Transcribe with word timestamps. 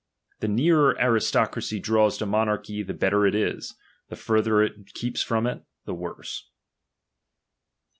The 0.39 0.47
nearer 0.47 0.97
aristocracy 0.99 1.79
draws 1.79 2.17
to 2.17 2.25
monarchy, 2.25 2.81
the 2.81 2.95
better 2.95 3.27
it 3.27 3.35
is; 3.35 3.75
the 4.09 4.15
further 4.15 4.63
it 4.63 4.95
keeps 4.95 5.21
from 5.21 5.45
it, 5.45 5.61
the 5.85 5.93
worse. 5.93 6.49